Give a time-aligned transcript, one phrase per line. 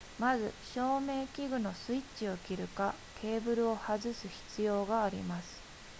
[0.17, 5.61] まず照明器具のスイッチを切るかケーブルを外す必要があります